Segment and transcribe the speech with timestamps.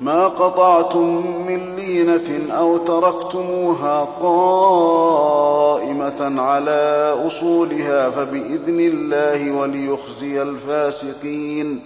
[0.00, 11.80] ما قطعتم من لينة أو تركتموها قائمة على أصولها فبإذن الله وليخزي الفاسقين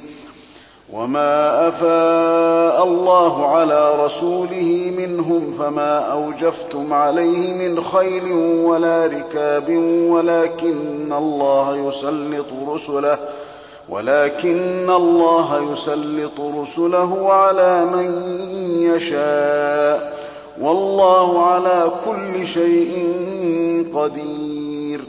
[0.93, 8.33] وما أفاء الله على رسوله منهم فما أوجفتم عليه من خيل
[8.65, 9.69] ولا ركاب
[10.11, 13.19] ولكن الله يسلط رسله ۖ
[13.89, 18.07] ولكن الله يسلط رسله على من
[18.83, 20.23] يشاء
[20.61, 22.93] والله على كل شيء
[23.95, 25.01] قدير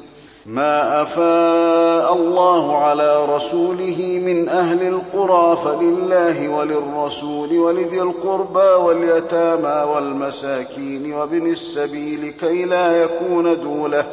[0.46, 11.48] ما افاء الله على رسوله من اهل القرى فلله وللرسول ولذي القربى واليتامى والمساكين وابن
[11.52, 14.06] السبيل كي لا يكون دوله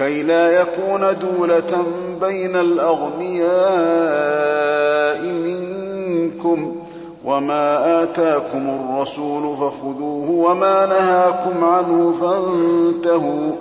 [0.00, 1.84] كي لا يكون دولة
[2.20, 6.76] بين الأغنياء منكم
[7.24, 13.52] وما آتاكم الرسول فخذوه وما نهاكم عنه فانتهوا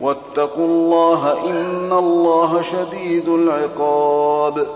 [0.00, 4.66] واتقوا الله إن الله شديد العقاب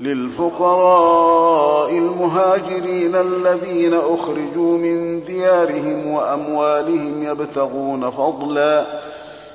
[0.00, 8.86] للفقراء المهاجرين الذين أخرجوا من ديارهم وأموالهم يبتغون فضلاً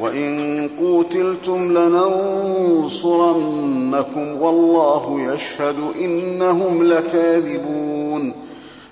[0.00, 8.32] وإن قوتلتم لننصرنكم والله يشهد إنهم لكاذبون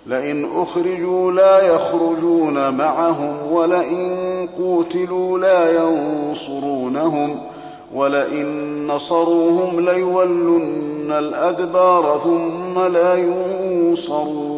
[0.07, 4.17] لئن أخرجوا لا يخرجون معهم ولئن
[4.59, 7.37] قوتلوا لا ينصرونهم
[7.95, 8.47] ولئن
[8.87, 14.58] نصروهم ليولن الأدبار ثم لا ينصرون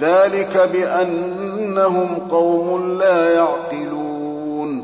[0.00, 4.82] ذلك بأنهم قوم لا يعقلون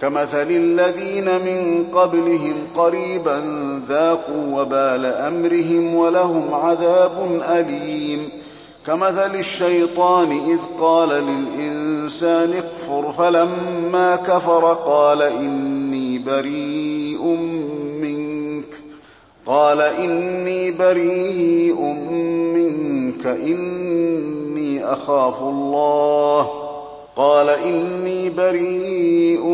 [0.00, 3.42] كمثل الذين من قبلهم قريبا
[3.88, 8.28] ذاقوا وبال أمرهم ولهم عذاب أليم
[8.86, 17.22] كمثل الشيطان إذ قال للإنسان اكفر فلما كفر قال إني بريء
[18.02, 18.72] منك
[19.46, 21.82] قال إني بريء
[22.54, 23.87] منك إني
[24.98, 26.50] أخاف الله
[27.16, 29.44] قال إني بريء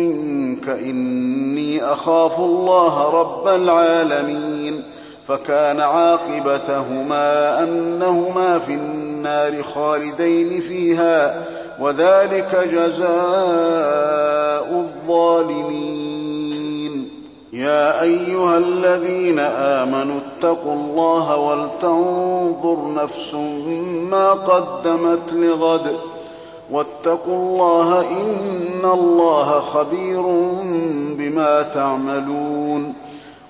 [0.00, 4.82] منك إني أخاف الله رب العالمين
[5.28, 11.42] فكان عاقبتهما أنهما في النار خالدين فيها
[11.80, 13.06] وذلك جزاء
[15.08, 16.05] الظالمين
[17.56, 23.34] يا أيها الذين آمنوا اتقوا الله ولتنظر نفس
[24.10, 25.96] ما قدمت لغد
[26.70, 30.22] واتقوا الله إن الله خبير
[31.18, 32.94] بما تعملون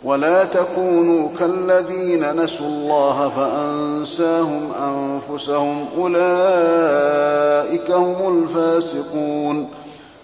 [0.05, 9.69] ولا تكونوا كالذين نسوا الله فأنساهم أنفسهم أولئك هم الفاسقون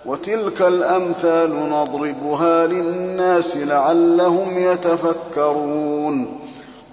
[0.06, 6.45] وتلك الأمثال نضربها للناس لعلهم يتفكرون